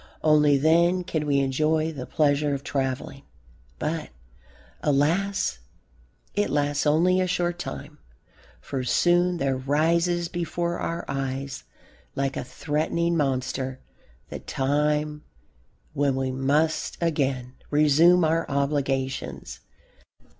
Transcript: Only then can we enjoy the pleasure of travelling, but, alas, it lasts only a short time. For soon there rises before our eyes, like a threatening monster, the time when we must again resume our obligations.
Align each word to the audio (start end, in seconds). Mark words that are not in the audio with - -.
Only 0.23 0.57
then 0.57 1.03
can 1.03 1.27
we 1.27 1.37
enjoy 1.37 1.91
the 1.91 2.07
pleasure 2.07 2.55
of 2.55 2.63
travelling, 2.63 3.21
but, 3.77 4.09
alas, 4.81 5.59
it 6.33 6.49
lasts 6.49 6.87
only 6.87 7.21
a 7.21 7.27
short 7.27 7.59
time. 7.59 7.99
For 8.61 8.83
soon 8.83 9.37
there 9.37 9.55
rises 9.55 10.27
before 10.27 10.79
our 10.79 11.05
eyes, 11.07 11.65
like 12.15 12.35
a 12.35 12.43
threatening 12.43 13.15
monster, 13.15 13.79
the 14.29 14.39
time 14.39 15.23
when 15.93 16.15
we 16.15 16.31
must 16.31 16.97
again 16.99 17.53
resume 17.69 18.23
our 18.25 18.49
obligations. 18.49 19.59